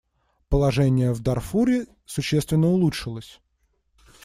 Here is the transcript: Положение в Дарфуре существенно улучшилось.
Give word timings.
Положение 0.49 1.13
в 1.13 1.19
Дарфуре 1.21 1.85
существенно 2.05 2.65
улучшилось. 2.69 3.39